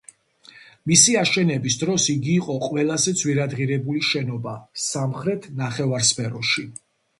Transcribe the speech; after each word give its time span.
მისი 0.91 1.17
აშენების 1.23 1.75
დროს, 1.81 2.07
იგი 2.13 2.31
იყო 2.37 2.55
ყველაზე 2.63 3.15
ძვირადღირებული 3.21 4.03
შენობა 4.09 4.57
სამხრეთ 4.87 5.49
ნახევარსფეროში. 5.63 6.69